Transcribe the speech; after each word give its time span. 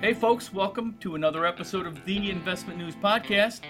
Hey, 0.00 0.12
folks, 0.12 0.52
welcome 0.52 0.96
to 0.98 1.14
another 1.14 1.46
episode 1.46 1.86
of 1.86 2.04
the 2.04 2.28
Investment 2.28 2.76
News 2.76 2.96
Podcast. 2.96 3.60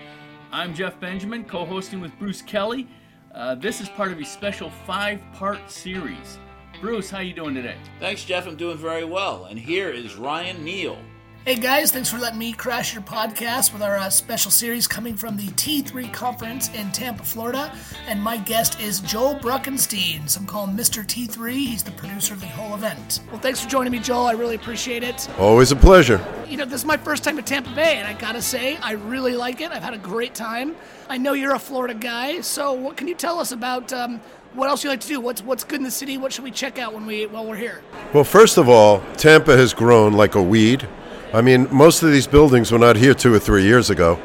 I'm 0.51 0.75
Jeff 0.75 0.99
Benjamin, 0.99 1.45
co 1.45 1.67
hosting 1.67 2.01
with 2.01 2.19
Bruce 2.19 2.41
Kelly. 2.41 2.89
Uh, 3.35 3.57
this 3.57 3.83
is 3.83 3.91
part 3.91 4.13
of 4.13 4.19
a 4.19 4.25
special 4.25 4.71
five 4.87 5.21
part 5.35 5.71
series. 5.71 6.39
Bruce, 6.81 7.11
how 7.11 7.19
you 7.21 7.35
doing 7.35 7.55
today? 7.55 7.77
Thanks, 8.01 8.25
Jeff. 8.25 8.47
I'm 8.47 8.57
doing 8.57 8.79
very 8.79 9.05
well. 9.05 9.45
And 9.45 9.59
here 9.59 9.91
is 9.91 10.17
Ryan 10.17 10.65
Neal. 10.65 10.97
Hey 11.45 11.57
guys, 11.57 11.93
thanks 11.93 12.09
for 12.09 12.17
letting 12.17 12.39
me 12.39 12.55
crash 12.55 12.95
your 12.95 13.03
podcast 13.03 13.75
with 13.75 13.83
our 13.83 13.99
uh, 13.99 14.09
special 14.09 14.51
series 14.51 14.87
coming 14.87 15.15
from 15.15 15.37
the 15.37 15.49
T3 15.49 16.11
conference 16.11 16.71
in 16.73 16.91
Tampa, 16.91 17.23
Florida. 17.23 17.71
And 18.07 18.19
my 18.23 18.39
guest 18.39 18.81
is 18.81 19.01
Joel 19.01 19.35
Bruckenstein. 19.35 20.27
Some 20.27 20.47
call 20.47 20.67
him 20.67 20.75
Mr. 20.75 21.05
T3. 21.05 21.53
He's 21.53 21.83
the 21.83 21.91
producer 21.91 22.33
of 22.33 22.41
the 22.41 22.47
whole 22.47 22.75
event. 22.75 23.21
Well, 23.31 23.43
thanks 23.43 23.61
for 23.63 23.69
joining 23.69 23.93
me, 23.93 23.99
Joel. 23.99 24.25
I 24.25 24.33
really 24.33 24.55
appreciate 24.55 25.03
it. 25.03 25.29
Always 25.39 25.71
a 25.71 25.77
pleasure. 25.77 26.19
You 26.49 26.57
know, 26.57 26.65
this 26.65 26.81
is 26.81 26.87
my 26.87 26.97
first 26.97 27.23
time 27.23 27.39
at 27.39 27.47
Tampa 27.47 27.75
Bay, 27.75 27.99
and 27.99 28.09
I 28.09 28.19
gotta 28.19 28.41
say, 28.41 28.79
I 28.79 28.93
really 28.93 29.37
like 29.37 29.61
it. 29.61 29.71
I've 29.71 29.83
had 29.83 29.93
a 29.93 29.99
great 29.99 30.35
time. 30.35 30.75
I 31.11 31.19
know 31.19 31.35
you're 31.35 31.55
a 31.55 31.59
Florida 31.59 31.93
guy, 31.93 32.41
so 32.41 32.73
what 32.73 32.97
can 32.97 33.07
you 33.07 33.15
tell 33.15 33.39
us 33.39 33.53
about 33.53 33.93
um, 33.93 34.19
what 34.55 34.71
else 34.71 34.83
you 34.83 34.89
like 34.89 35.01
to 35.01 35.09
do? 35.09 35.21
What's 35.21 35.43
what's 35.43 35.63
good 35.63 35.81
in 35.81 35.85
the 35.85 35.91
city? 35.91 36.17
What 36.17 36.33
should 36.33 36.45
we 36.45 36.53
check 36.53 36.79
out 36.79 36.95
when 36.95 37.05
we 37.05 37.27
while 37.27 37.45
we're 37.45 37.57
here? 37.57 37.83
Well, 38.15 38.25
first 38.25 38.57
of 38.57 38.67
all, 38.71 39.03
Tampa 39.19 39.55
has 39.55 39.75
grown 39.75 40.15
like 40.15 40.37
a 40.37 40.43
weed. 40.43 40.89
I 41.35 41.41
mean, 41.41 41.67
most 41.73 42.05
of 42.05 42.13
these 42.13 42.29
buildings 42.29 42.71
were 42.71 42.79
not 42.79 42.95
here 42.95 43.13
two 43.13 43.35
or 43.35 43.41
three 43.41 43.65
years 43.65 43.91
ago. 43.91 44.23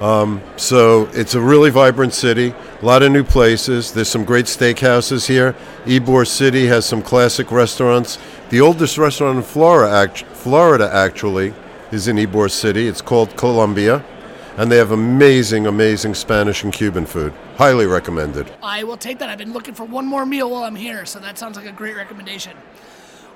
Um, 0.00 0.40
so 0.56 1.08
it's 1.12 1.34
a 1.34 1.40
really 1.40 1.68
vibrant 1.68 2.14
city, 2.14 2.54
a 2.80 2.84
lot 2.84 3.02
of 3.02 3.10
new 3.10 3.24
places. 3.24 3.90
There's 3.90 4.06
some 4.06 4.24
great 4.24 4.46
steakhouses 4.46 5.26
here. 5.26 5.56
Ybor 5.84 6.24
City 6.24 6.66
has 6.66 6.86
some 6.86 7.02
classic 7.02 7.50
restaurants. 7.50 8.18
The 8.50 8.60
oldest 8.60 8.98
restaurant 8.98 9.38
in 9.38 9.42
Florida, 9.42 9.92
act- 9.92 10.22
Florida 10.32 10.88
actually, 10.94 11.54
is 11.90 12.06
in 12.06 12.18
Ybor 12.18 12.48
City. 12.48 12.86
It's 12.86 13.02
called 13.02 13.36
Columbia, 13.36 14.04
and 14.56 14.70
they 14.70 14.76
have 14.76 14.92
amazing, 14.92 15.66
amazing 15.66 16.14
Spanish 16.14 16.62
and 16.62 16.72
Cuban 16.72 17.04
food. 17.04 17.32
Highly 17.56 17.86
recommended. 17.86 18.48
I 18.62 18.84
will 18.84 18.96
take 18.96 19.18
that. 19.18 19.28
I've 19.28 19.38
been 19.38 19.52
looking 19.52 19.74
for 19.74 19.84
one 19.84 20.06
more 20.06 20.24
meal 20.24 20.52
while 20.52 20.62
I'm 20.62 20.76
here, 20.76 21.04
so 21.04 21.18
that 21.18 21.36
sounds 21.36 21.56
like 21.56 21.66
a 21.66 21.72
great 21.72 21.96
recommendation. 21.96 22.56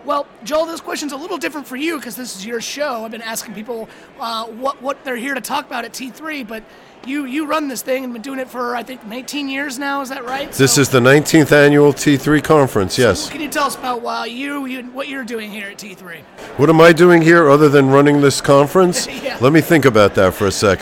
Well, 0.04 0.26
Joel, 0.44 0.66
this 0.66 0.80
question's 0.80 1.12
a 1.12 1.16
little 1.16 1.38
different 1.38 1.66
for 1.66 1.76
you 1.76 1.96
because 1.96 2.16
this 2.16 2.36
is 2.36 2.46
your 2.46 2.60
show. 2.60 3.04
I've 3.04 3.10
been 3.10 3.22
asking 3.22 3.54
people 3.54 3.88
uh, 4.20 4.46
what 4.46 4.80
what 4.80 5.04
they're 5.04 5.16
here 5.16 5.34
to 5.34 5.40
talk 5.40 5.66
about 5.66 5.84
at 5.84 5.92
T3, 5.92 6.46
but 6.46 6.62
you 7.04 7.24
you 7.26 7.46
run 7.46 7.68
this 7.68 7.82
thing 7.82 8.04
and 8.04 8.12
been 8.12 8.22
doing 8.22 8.38
it 8.38 8.48
for 8.48 8.74
I 8.76 8.82
think 8.82 9.04
19 9.06 9.48
years 9.48 9.78
now. 9.78 10.00
Is 10.00 10.08
that 10.08 10.24
right? 10.24 10.50
This 10.52 10.74
So- 10.74 10.80
is 10.82 10.88
the 10.88 11.00
19th 11.00 11.52
annual 11.52 11.92
T3 11.92 12.42
conference, 12.42 12.96
yes. 12.96 13.24
What 13.24 13.32
can 13.32 13.40
you 13.40 13.48
tell 13.48 13.64
us 13.66 13.76
about 13.76 14.00
why 14.02 14.26
you, 14.26 14.66
you 14.66 14.82
what 14.84 15.08
you're 15.08 15.24
doing 15.24 15.50
here 15.50 15.68
at 15.68 15.78
T3? 15.78 16.20
What 16.58 16.70
am 16.70 16.80
I 16.80 16.92
doing 16.92 17.20
here 17.20 17.48
other 17.50 17.68
than 17.68 17.88
running 17.90 18.20
this 18.20 18.40
conference? 18.40 19.06
Yeah. 19.28 19.36
Let 19.40 19.52
me 19.52 19.60
think 19.60 19.84
about 19.84 20.14
that 20.14 20.32
for 20.34 20.46
a 20.46 20.50
sec. 20.52 20.78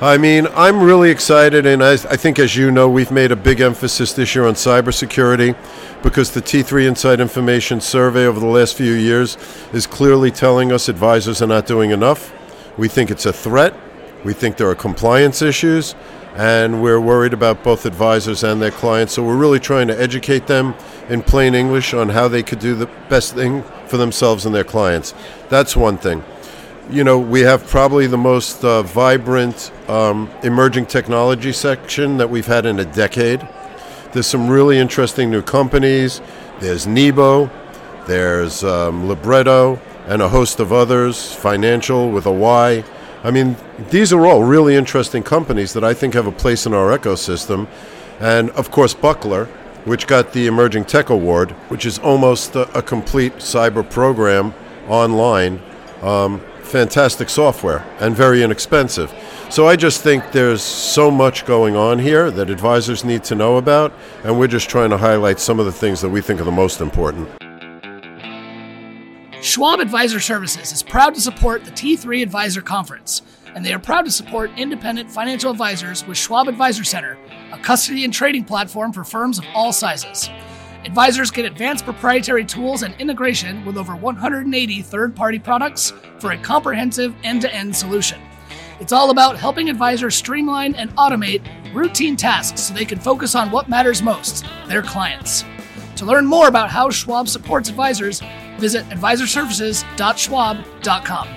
I 0.00 0.18
mean, 0.18 0.48
I'm 0.54 0.82
really 0.82 1.10
excited, 1.10 1.66
and 1.66 1.82
I, 1.82 1.92
I 1.92 2.16
think, 2.16 2.40
as 2.40 2.56
you 2.56 2.72
know, 2.72 2.88
we've 2.88 3.12
made 3.12 3.30
a 3.30 3.36
big 3.36 3.60
emphasis 3.60 4.12
this 4.12 4.34
year 4.34 4.44
on 4.44 4.54
cybersecurity 4.54 5.56
because 6.02 6.32
the 6.32 6.42
T3 6.42 6.88
Inside 6.88 7.20
Information 7.20 7.80
Survey 7.80 8.26
over 8.26 8.40
the 8.40 8.46
last 8.46 8.76
few 8.76 8.92
years 8.92 9.38
is 9.72 9.86
clearly 9.86 10.32
telling 10.32 10.72
us 10.72 10.88
advisors 10.88 11.40
are 11.40 11.46
not 11.46 11.66
doing 11.66 11.92
enough. 11.92 12.32
We 12.76 12.88
think 12.88 13.08
it's 13.08 13.24
a 13.24 13.32
threat. 13.32 13.72
We 14.24 14.32
think 14.32 14.56
there 14.56 14.68
are 14.68 14.74
compliance 14.74 15.42
issues, 15.42 15.94
and 16.34 16.82
we're 16.82 17.00
worried 17.00 17.32
about 17.32 17.62
both 17.62 17.86
advisors 17.86 18.42
and 18.42 18.60
their 18.60 18.72
clients. 18.72 19.12
So 19.12 19.22
we're 19.22 19.36
really 19.36 19.60
trying 19.60 19.86
to 19.88 20.00
educate 20.00 20.48
them 20.48 20.74
in 21.08 21.22
plain 21.22 21.54
English 21.54 21.94
on 21.94 22.08
how 22.08 22.26
they 22.26 22.42
could 22.42 22.58
do 22.58 22.74
the 22.74 22.86
best 23.08 23.34
thing 23.34 23.62
for 23.86 23.96
themselves 23.96 24.44
and 24.44 24.52
their 24.52 24.64
clients. 24.64 25.14
That's 25.50 25.76
one 25.76 25.98
thing. 25.98 26.24
You 26.90 27.02
know, 27.02 27.18
we 27.18 27.40
have 27.40 27.66
probably 27.66 28.06
the 28.06 28.18
most 28.18 28.62
uh, 28.62 28.82
vibrant 28.82 29.72
um, 29.88 30.30
emerging 30.42 30.84
technology 30.84 31.50
section 31.50 32.18
that 32.18 32.28
we've 32.28 32.46
had 32.46 32.66
in 32.66 32.78
a 32.78 32.84
decade. 32.84 33.40
There's 34.12 34.26
some 34.26 34.48
really 34.48 34.76
interesting 34.76 35.30
new 35.30 35.40
companies. 35.40 36.20
There's 36.60 36.86
Nebo, 36.86 37.50
there's 38.06 38.62
um, 38.64 39.08
Libretto, 39.08 39.80
and 40.08 40.20
a 40.20 40.28
host 40.28 40.60
of 40.60 40.74
others, 40.74 41.34
Financial 41.34 42.10
with 42.10 42.26
a 42.26 42.32
Y. 42.32 42.84
I 43.24 43.30
mean, 43.30 43.56
these 43.88 44.12
are 44.12 44.26
all 44.26 44.44
really 44.44 44.74
interesting 44.74 45.22
companies 45.22 45.72
that 45.72 45.84
I 45.84 45.94
think 45.94 46.12
have 46.12 46.26
a 46.26 46.32
place 46.32 46.66
in 46.66 46.74
our 46.74 46.96
ecosystem. 46.96 47.66
And 48.20 48.50
of 48.50 48.70
course, 48.70 48.92
Buckler, 48.92 49.46
which 49.86 50.06
got 50.06 50.34
the 50.34 50.46
Emerging 50.48 50.84
Tech 50.84 51.08
Award, 51.08 51.52
which 51.70 51.86
is 51.86 51.98
almost 52.00 52.54
a, 52.56 52.70
a 52.76 52.82
complete 52.82 53.36
cyber 53.36 53.88
program 53.88 54.52
online. 54.86 55.62
Um, 56.02 56.42
fantastic 56.74 57.28
software 57.28 57.86
and 58.00 58.16
very 58.16 58.42
inexpensive. 58.42 59.14
So 59.48 59.68
I 59.68 59.76
just 59.76 60.02
think 60.02 60.32
there's 60.32 60.60
so 60.60 61.08
much 61.08 61.46
going 61.46 61.76
on 61.76 62.00
here 62.00 62.32
that 62.32 62.50
advisors 62.50 63.04
need 63.04 63.22
to 63.24 63.36
know 63.36 63.58
about, 63.58 63.92
and 64.24 64.36
we're 64.36 64.48
just 64.48 64.68
trying 64.68 64.90
to 64.90 64.96
highlight 64.96 65.38
some 65.38 65.60
of 65.60 65.66
the 65.66 65.72
things 65.72 66.00
that 66.00 66.08
we 66.08 66.20
think 66.20 66.40
are 66.40 66.44
the 66.44 66.50
most 66.50 66.80
important. 66.80 67.28
Schwab 69.40 69.78
Advisor 69.78 70.18
Services 70.18 70.72
is 70.72 70.82
proud 70.82 71.14
to 71.14 71.20
support 71.20 71.64
the 71.64 71.70
T3 71.70 72.24
Advisor 72.24 72.60
Conference, 72.60 73.22
and 73.54 73.64
they 73.64 73.72
are 73.72 73.78
proud 73.78 74.04
to 74.06 74.10
support 74.10 74.50
independent 74.56 75.08
financial 75.08 75.52
advisors 75.52 76.04
with 76.08 76.18
Schwab 76.18 76.48
Advisor 76.48 76.82
Center, 76.82 77.16
a 77.52 77.58
custody 77.58 78.02
and 78.04 78.12
trading 78.12 78.42
platform 78.42 78.92
for 78.92 79.04
firms 79.04 79.38
of 79.38 79.44
all 79.54 79.72
sizes. 79.72 80.28
Advisors 80.84 81.30
get 81.30 81.46
advanced 81.46 81.84
proprietary 81.84 82.44
tools 82.44 82.82
and 82.82 82.94
integration 83.00 83.64
with 83.64 83.78
over 83.78 83.96
180 83.96 84.82
third 84.82 85.16
party 85.16 85.38
products 85.38 85.94
for 86.18 86.32
a 86.32 86.38
comprehensive 86.38 87.14
end 87.24 87.40
to 87.40 87.54
end 87.54 87.74
solution. 87.74 88.20
It's 88.80 88.92
all 88.92 89.10
about 89.10 89.38
helping 89.38 89.70
advisors 89.70 90.14
streamline 90.14 90.74
and 90.74 90.94
automate 90.96 91.42
routine 91.72 92.16
tasks 92.16 92.60
so 92.60 92.74
they 92.74 92.84
can 92.84 92.98
focus 92.98 93.34
on 93.34 93.50
what 93.50 93.66
matters 93.68 94.02
most 94.02 94.44
their 94.66 94.82
clients. 94.82 95.46
To 95.96 96.04
learn 96.04 96.26
more 96.26 96.48
about 96.48 96.68
how 96.70 96.90
Schwab 96.90 97.28
supports 97.28 97.70
advisors, 97.70 98.20
visit 98.58 98.84
advisorservices.schwab.com. 98.90 101.28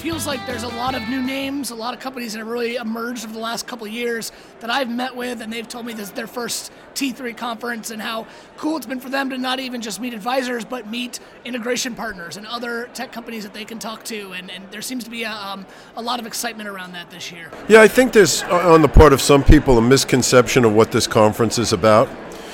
Feels 0.00 0.26
like 0.26 0.46
there's 0.46 0.62
a 0.62 0.68
lot 0.68 0.94
of 0.94 1.06
new 1.10 1.20
names, 1.20 1.70
a 1.70 1.74
lot 1.74 1.92
of 1.92 2.00
companies 2.00 2.32
that 2.32 2.38
have 2.38 2.48
really 2.48 2.76
emerged 2.76 3.22
over 3.22 3.34
the 3.34 3.38
last 3.38 3.66
couple 3.66 3.86
of 3.86 3.92
years 3.92 4.32
that 4.60 4.70
I've 4.70 4.88
met 4.88 5.14
with, 5.14 5.42
and 5.42 5.52
they've 5.52 5.68
told 5.68 5.84
me 5.84 5.92
this 5.92 6.08
is 6.08 6.12
their 6.12 6.26
first 6.26 6.72
T3 6.94 7.36
conference 7.36 7.90
and 7.90 8.00
how 8.00 8.26
cool 8.56 8.78
it's 8.78 8.86
been 8.86 8.98
for 8.98 9.10
them 9.10 9.28
to 9.28 9.36
not 9.36 9.60
even 9.60 9.82
just 9.82 10.00
meet 10.00 10.14
advisors, 10.14 10.64
but 10.64 10.88
meet 10.88 11.20
integration 11.44 11.94
partners 11.94 12.38
and 12.38 12.46
other 12.46 12.88
tech 12.94 13.12
companies 13.12 13.42
that 13.42 13.52
they 13.52 13.66
can 13.66 13.78
talk 13.78 14.02
to. 14.04 14.32
And, 14.32 14.50
and 14.50 14.70
there 14.70 14.80
seems 14.80 15.04
to 15.04 15.10
be 15.10 15.24
a, 15.24 15.32
um, 15.32 15.66
a 15.96 16.00
lot 16.00 16.18
of 16.18 16.26
excitement 16.26 16.70
around 16.70 16.92
that 16.92 17.10
this 17.10 17.30
year. 17.30 17.50
Yeah, 17.68 17.82
I 17.82 17.88
think 17.88 18.14
there's, 18.14 18.42
on 18.44 18.80
the 18.80 18.88
part 18.88 19.12
of 19.12 19.20
some 19.20 19.44
people, 19.44 19.76
a 19.76 19.82
misconception 19.82 20.64
of 20.64 20.72
what 20.72 20.92
this 20.92 21.06
conference 21.06 21.58
is 21.58 21.74
about. 21.74 22.08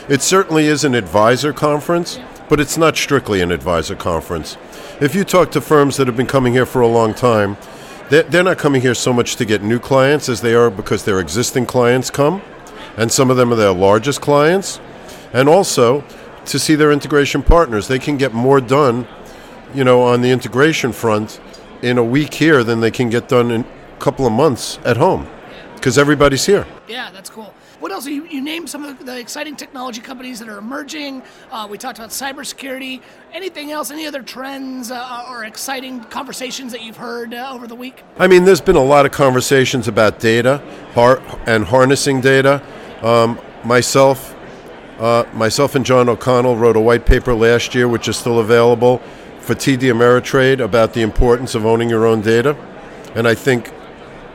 It 0.08 0.20
certainly 0.20 0.66
is 0.66 0.82
an 0.82 0.96
advisor 0.96 1.52
conference, 1.52 2.18
but 2.48 2.60
it's 2.60 2.76
not 2.76 2.96
strictly 2.96 3.40
an 3.40 3.50
advisor 3.50 3.94
conference. 3.94 4.56
If 5.00 5.14
you 5.14 5.24
talk 5.24 5.50
to 5.52 5.60
firms 5.60 5.96
that 5.96 6.06
have 6.06 6.16
been 6.16 6.26
coming 6.26 6.52
here 6.52 6.66
for 6.66 6.80
a 6.80 6.86
long 6.86 7.14
time, 7.14 7.56
they're 8.08 8.44
not 8.44 8.58
coming 8.58 8.82
here 8.82 8.94
so 8.94 9.12
much 9.12 9.36
to 9.36 9.44
get 9.44 9.62
new 9.62 9.78
clients 9.78 10.28
as 10.28 10.40
they 10.40 10.54
are 10.54 10.70
because 10.70 11.04
their 11.04 11.18
existing 11.18 11.66
clients 11.66 12.10
come, 12.10 12.40
and 12.96 13.10
some 13.10 13.30
of 13.30 13.36
them 13.36 13.52
are 13.52 13.56
their 13.56 13.72
largest 13.72 14.20
clients, 14.20 14.80
and 15.32 15.48
also 15.48 16.04
to 16.44 16.58
see 16.58 16.76
their 16.76 16.92
integration 16.92 17.42
partners. 17.42 17.88
They 17.88 17.98
can 17.98 18.16
get 18.16 18.32
more 18.32 18.60
done, 18.60 19.08
you 19.74 19.82
know, 19.82 20.02
on 20.02 20.20
the 20.22 20.30
integration 20.30 20.92
front 20.92 21.40
in 21.82 21.98
a 21.98 22.04
week 22.04 22.34
here 22.34 22.62
than 22.62 22.80
they 22.80 22.90
can 22.90 23.10
get 23.10 23.28
done 23.28 23.50
in 23.50 23.62
a 23.62 24.00
couple 24.00 24.26
of 24.26 24.32
months 24.32 24.78
at 24.84 24.96
home 24.96 25.26
because 25.74 25.98
everybody's 25.98 26.46
here. 26.46 26.66
Yeah, 26.88 27.10
that's 27.10 27.28
cool. 27.28 27.52
What 27.78 27.92
else? 27.92 28.06
You, 28.06 28.26
you 28.26 28.40
named 28.40 28.70
some 28.70 28.84
of 28.84 29.04
the, 29.04 29.18
exciting 29.18 29.54
technology 29.54 30.00
companies 30.00 30.38
that 30.38 30.48
are 30.48 30.56
emerging. 30.56 31.22
Uh, 31.50 31.66
we 31.70 31.76
talked 31.76 31.98
about 31.98 32.10
cybersecurity. 32.10 33.02
Anything 33.32 33.70
else? 33.70 33.90
Any 33.90 34.06
other 34.06 34.22
trends 34.22 34.90
uh, 34.90 35.26
or 35.28 35.44
exciting 35.44 36.02
conversations 36.04 36.72
that 36.72 36.82
you've 36.82 36.96
heard 36.96 37.34
uh, 37.34 37.50
over 37.52 37.66
the 37.66 37.74
week? 37.74 38.02
I 38.18 38.28
mean, 38.28 38.44
there's 38.44 38.62
been 38.62 38.76
a 38.76 38.84
lot 38.84 39.04
of 39.04 39.12
conversations 39.12 39.88
about 39.88 40.20
data 40.20 40.62
har- 40.94 41.20
and 41.46 41.64
harnessing 41.64 42.22
data. 42.22 42.62
Um, 43.02 43.38
myself, 43.62 44.34
uh, 44.98 45.24
myself 45.34 45.74
and 45.74 45.84
John 45.84 46.08
O'Connell 46.08 46.56
wrote 46.56 46.76
a 46.76 46.80
white 46.80 47.04
paper 47.04 47.34
last 47.34 47.74
year, 47.74 47.88
which 47.88 48.08
is 48.08 48.16
still 48.16 48.38
available 48.38 49.02
for 49.40 49.54
TD 49.54 49.92
Ameritrade 49.92 50.60
about 50.60 50.94
the 50.94 51.02
importance 51.02 51.54
of 51.54 51.66
owning 51.66 51.90
your 51.90 52.06
own 52.06 52.22
data. 52.22 52.56
And 53.14 53.28
I 53.28 53.34
think 53.34 53.70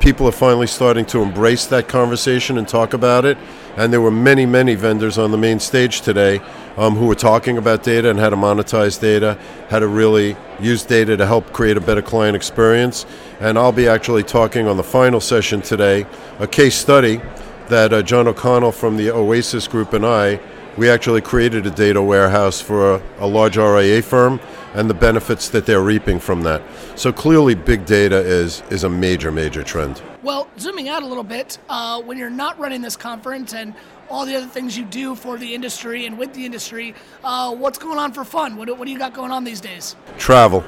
people 0.01 0.27
are 0.27 0.31
finally 0.31 0.65
starting 0.65 1.05
to 1.05 1.21
embrace 1.21 1.67
that 1.67 1.87
conversation 1.87 2.57
and 2.57 2.67
talk 2.67 2.93
about 2.93 3.23
it. 3.23 3.37
And 3.77 3.93
there 3.93 4.01
were 4.01 4.11
many, 4.11 4.47
many 4.47 4.73
vendors 4.73 5.19
on 5.19 5.31
the 5.31 5.37
main 5.37 5.59
stage 5.59 6.01
today 6.01 6.41
um, 6.75 6.95
who 6.95 7.05
were 7.05 7.15
talking 7.15 7.57
about 7.57 7.83
data 7.83 8.09
and 8.09 8.19
how 8.19 8.31
to 8.31 8.35
monetize 8.35 8.99
data, 8.99 9.37
how 9.69 9.77
to 9.77 9.87
really 9.87 10.35
use 10.59 10.83
data 10.83 11.15
to 11.15 11.25
help 11.27 11.53
create 11.53 11.77
a 11.77 11.81
better 11.81 12.01
client 12.01 12.35
experience. 12.35 13.05
And 13.39 13.59
I'll 13.59 13.71
be 13.71 13.87
actually 13.87 14.23
talking 14.23 14.67
on 14.67 14.75
the 14.75 14.83
final 14.83 15.21
session 15.21 15.61
today 15.61 16.07
a 16.39 16.47
case 16.47 16.75
study 16.75 17.21
that 17.69 17.93
uh, 17.93 18.01
John 18.01 18.27
O'Connell 18.27 18.71
from 18.71 18.97
the 18.97 19.11
Oasis 19.11 19.67
Group 19.67 19.93
and 19.93 20.05
I 20.05 20.37
We 20.77 20.89
actually 20.89 21.21
created 21.21 21.67
a 21.67 21.71
data 21.71 22.01
warehouse 22.01 22.61
for 22.61 22.95
a, 22.95 23.03
a 23.19 23.27
large 23.27 23.57
RIA 23.57 24.01
firm 24.01 24.39
and 24.73 24.89
the 24.89 24.93
benefits 24.93 25.49
that 25.49 25.65
they're 25.65 25.81
reaping 25.81 26.17
from 26.17 26.43
that. 26.43 26.61
So 26.95 27.11
clearly, 27.11 27.55
big 27.55 27.85
data 27.85 28.17
is, 28.17 28.63
is 28.69 28.85
a 28.85 28.89
major, 28.89 29.31
major 29.31 29.63
trend. 29.63 30.01
Well, 30.23 30.47
zooming 30.57 30.87
out 30.87 31.03
a 31.03 31.05
little 31.05 31.25
bit, 31.25 31.57
uh, 31.67 32.01
when 32.01 32.17
you're 32.17 32.29
not 32.29 32.57
running 32.57 32.81
this 32.81 32.95
conference 32.95 33.53
and 33.53 33.73
all 34.09 34.25
the 34.25 34.35
other 34.35 34.47
things 34.47 34.77
you 34.77 34.85
do 34.85 35.13
for 35.15 35.37
the 35.37 35.53
industry 35.53 36.05
and 36.05 36.17
with 36.17 36.33
the 36.33 36.45
industry, 36.45 36.95
uh, 37.23 37.53
what's 37.53 37.77
going 37.77 37.97
on 37.97 38.13
for 38.13 38.23
fun? 38.23 38.55
What, 38.55 38.69
what 38.77 38.85
do 38.85 38.91
you 38.91 38.99
got 38.99 39.13
going 39.13 39.31
on 39.31 39.43
these 39.43 39.59
days? 39.59 39.95
Travel. 40.17 40.63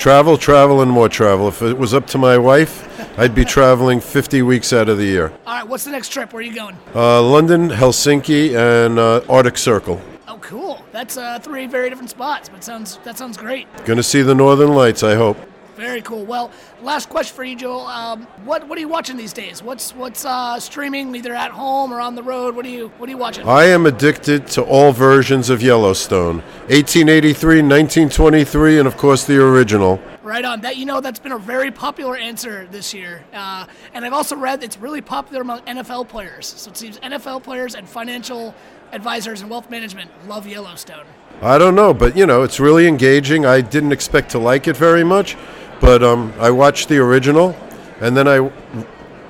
Travel, 0.00 0.38
travel, 0.38 0.80
and 0.80 0.90
more 0.90 1.10
travel. 1.10 1.46
If 1.46 1.60
it 1.60 1.76
was 1.76 1.92
up 1.92 2.06
to 2.06 2.16
my 2.16 2.38
wife, 2.38 3.18
I'd 3.18 3.34
be 3.34 3.44
traveling 3.44 4.00
50 4.00 4.40
weeks 4.40 4.72
out 4.72 4.88
of 4.88 4.96
the 4.96 5.04
year. 5.04 5.30
All 5.46 5.56
right, 5.56 5.68
what's 5.68 5.84
the 5.84 5.90
next 5.90 6.08
trip? 6.08 6.32
Where 6.32 6.40
are 6.40 6.42
you 6.42 6.54
going? 6.54 6.74
Uh, 6.94 7.20
London, 7.20 7.68
Helsinki, 7.68 8.56
and 8.56 8.98
uh, 8.98 9.20
Arctic 9.28 9.58
Circle. 9.58 10.00
Oh, 10.26 10.38
cool. 10.40 10.82
That's 10.90 11.18
uh, 11.18 11.38
three 11.40 11.66
very 11.66 11.90
different 11.90 12.08
spots, 12.08 12.48
but 12.48 12.64
sounds 12.64 12.98
that 13.04 13.18
sounds 13.18 13.36
great. 13.36 13.66
To 13.84 14.02
see 14.02 14.22
the 14.22 14.34
Northern 14.34 14.74
Lights, 14.74 15.02
I 15.02 15.16
hope. 15.16 15.36
Very 15.80 16.02
cool. 16.02 16.26
Well, 16.26 16.50
last 16.82 17.08
question 17.08 17.34
for 17.34 17.42
you, 17.42 17.56
Joel. 17.56 17.86
Um, 17.86 18.24
what 18.44 18.68
what 18.68 18.76
are 18.76 18.82
you 18.82 18.88
watching 18.88 19.16
these 19.16 19.32
days? 19.32 19.62
What's 19.62 19.94
what's 19.94 20.26
uh, 20.26 20.60
streaming, 20.60 21.14
either 21.16 21.32
at 21.32 21.52
home 21.52 21.90
or 21.90 22.00
on 22.00 22.14
the 22.14 22.22
road? 22.22 22.54
What 22.54 22.66
are 22.66 22.68
you 22.68 22.88
what 22.98 23.08
are 23.08 23.12
you 23.12 23.16
watching? 23.16 23.48
I 23.48 23.64
am 23.64 23.86
addicted 23.86 24.46
to 24.48 24.62
all 24.62 24.92
versions 24.92 25.48
of 25.48 25.62
Yellowstone 25.62 26.40
1883, 26.68 27.62
1923, 27.62 28.78
and 28.78 28.86
of 28.86 28.98
course 28.98 29.24
the 29.24 29.42
original. 29.42 29.98
Right 30.22 30.44
on. 30.44 30.60
That 30.60 30.76
you 30.76 30.84
know 30.84 31.00
that's 31.00 31.18
been 31.18 31.32
a 31.32 31.38
very 31.38 31.70
popular 31.70 32.14
answer 32.14 32.68
this 32.70 32.92
year, 32.92 33.24
uh, 33.32 33.64
and 33.94 34.04
I've 34.04 34.12
also 34.12 34.36
read 34.36 34.62
it's 34.62 34.76
really 34.76 35.00
popular 35.00 35.40
among 35.40 35.60
NFL 35.60 36.08
players. 36.08 36.46
So 36.46 36.70
it 36.70 36.76
seems 36.76 36.98
NFL 36.98 37.42
players 37.42 37.74
and 37.74 37.88
financial 37.88 38.54
advisors 38.92 39.40
and 39.40 39.48
wealth 39.48 39.70
management 39.70 40.10
love 40.28 40.46
Yellowstone. 40.46 41.06
I 41.42 41.56
don't 41.56 41.74
know, 41.74 41.94
but 41.94 42.18
you 42.18 42.26
know, 42.26 42.42
it's 42.42 42.60
really 42.60 42.86
engaging. 42.86 43.46
I 43.46 43.62
didn't 43.62 43.92
expect 43.92 44.30
to 44.32 44.38
like 44.38 44.68
it 44.68 44.76
very 44.76 45.04
much, 45.04 45.36
but 45.80 46.02
um, 46.02 46.32
I 46.38 46.50
watched 46.50 46.88
the 46.88 46.98
original, 46.98 47.56
and 48.00 48.16
then 48.16 48.28
I 48.28 48.50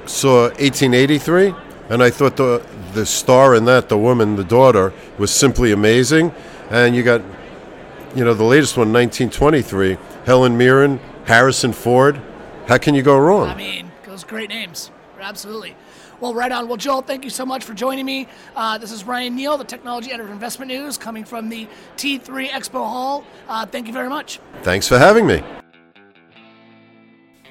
saw 0.06 0.42
1883, 0.48 1.54
and 1.88 2.02
I 2.02 2.10
thought 2.10 2.36
the 2.36 2.64
the 2.92 3.06
star 3.06 3.54
in 3.54 3.64
that, 3.66 3.88
the 3.88 3.98
woman, 3.98 4.36
the 4.36 4.44
daughter, 4.44 4.92
was 5.18 5.30
simply 5.30 5.72
amazing. 5.72 6.32
And 6.70 6.94
you 6.94 7.02
got, 7.02 7.22
you 8.14 8.24
know, 8.24 8.34
the 8.34 8.44
latest 8.44 8.76
one, 8.76 8.92
1923, 8.92 9.96
Helen 10.24 10.56
Mirren, 10.56 11.00
Harrison 11.26 11.72
Ford. 11.72 12.20
How 12.66 12.78
can 12.78 12.94
you 12.94 13.02
go 13.02 13.18
wrong? 13.18 13.48
I 13.48 13.54
mean, 13.54 13.90
those 14.06 14.24
great 14.24 14.48
names. 14.48 14.90
Absolutely. 15.20 15.76
Well, 16.20 16.34
right 16.34 16.52
on. 16.52 16.68
Well, 16.68 16.76
Joel, 16.76 17.02
thank 17.02 17.24
you 17.24 17.30
so 17.30 17.46
much 17.46 17.64
for 17.64 17.72
joining 17.72 18.04
me. 18.04 18.28
Uh, 18.54 18.78
this 18.78 18.92
is 18.92 19.04
Ryan 19.04 19.34
Neal, 19.36 19.56
the 19.56 19.64
technology 19.64 20.10
editor 20.10 20.24
of 20.24 20.30
Investment 20.30 20.68
News, 20.68 20.98
coming 20.98 21.24
from 21.24 21.48
the 21.48 21.66
T3 21.96 22.48
Expo 22.48 22.74
Hall. 22.74 23.24
Uh, 23.48 23.64
thank 23.66 23.86
you 23.86 23.92
very 23.92 24.08
much. 24.08 24.38
Thanks 24.62 24.86
for 24.86 24.98
having 24.98 25.26
me. 25.26 25.42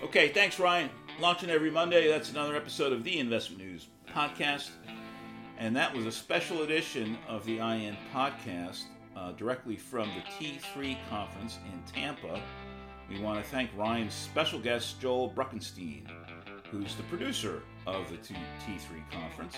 Okay, 0.09 0.29
thanks, 0.29 0.59
Ryan. 0.59 0.89
Launching 1.19 1.51
every 1.51 1.69
Monday. 1.69 2.07
That's 2.07 2.31
another 2.31 2.55
episode 2.55 2.93
of 2.93 3.03
the 3.03 3.19
Investment 3.19 3.61
News 3.61 3.89
podcast. 4.11 4.71
And 5.59 5.75
that 5.75 5.95
was 5.95 6.07
a 6.07 6.11
special 6.11 6.63
edition 6.63 7.15
of 7.27 7.45
the 7.45 7.59
IN 7.59 7.95
podcast 8.11 8.85
uh, 9.15 9.33
directly 9.33 9.75
from 9.75 10.09
the 10.15 10.21
T3 10.31 10.97
conference 11.11 11.59
in 11.71 11.83
Tampa. 11.93 12.41
We 13.07 13.21
want 13.21 13.43
to 13.43 13.47
thank 13.51 13.69
Ryan's 13.77 14.15
special 14.15 14.59
guest, 14.59 14.99
Joel 14.99 15.29
Bruckenstein, 15.29 16.07
who's 16.71 16.95
the 16.95 17.03
producer 17.03 17.61
of 17.85 18.09
the 18.09 18.17
T3 18.17 19.11
conference. 19.11 19.57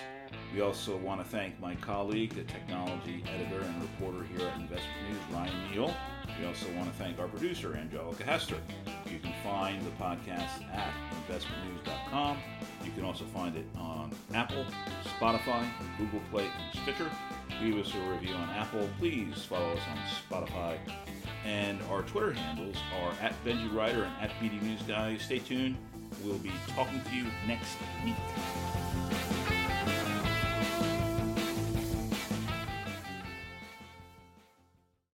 We 0.53 0.61
also 0.61 0.97
want 0.97 1.21
to 1.21 1.27
thank 1.27 1.59
my 1.59 1.75
colleague, 1.75 2.33
the 2.33 2.43
technology 2.43 3.23
editor 3.33 3.61
and 3.61 3.81
reporter 3.81 4.23
here 4.25 4.47
at 4.47 4.59
Investment 4.59 5.09
News, 5.09 5.19
Ryan 5.33 5.71
Neal. 5.71 5.95
We 6.39 6.45
also 6.45 6.67
want 6.73 6.91
to 6.91 6.97
thank 6.97 7.19
our 7.19 7.27
producer, 7.27 7.75
Angelica 7.75 8.23
Hester. 8.23 8.57
You 9.09 9.19
can 9.19 9.33
find 9.43 9.81
the 9.85 9.91
podcast 9.91 10.63
at 10.73 10.91
investmentnews.com. 11.29 12.37
You 12.83 12.91
can 12.91 13.03
also 13.03 13.25
find 13.25 13.55
it 13.55 13.65
on 13.77 14.11
Apple, 14.33 14.65
Spotify, 15.19 15.65
Google 15.97 16.21
Play, 16.31 16.45
and 16.45 16.81
Stitcher. 16.81 17.09
Leave 17.61 17.77
us 17.77 17.93
a 17.93 18.11
review 18.11 18.33
on 18.33 18.49
Apple. 18.49 18.89
Please 18.97 19.43
follow 19.43 19.71
us 19.73 19.81
on 19.89 19.97
Spotify. 20.45 20.77
And 21.45 21.81
our 21.91 22.01
Twitter 22.03 22.33
handles 22.33 22.75
are 23.01 23.13
at 23.21 23.33
Benji 23.45 23.73
Ryder 23.73 24.03
and 24.03 24.31
at 24.31 24.31
BD 24.39 24.61
News 24.61 24.81
Guy. 24.83 25.17
Stay 25.17 25.39
tuned. 25.39 25.77
We'll 26.23 26.37
be 26.39 26.51
talking 26.75 27.01
to 27.01 27.15
you 27.15 27.25
next 27.47 27.77
week. 28.03 28.15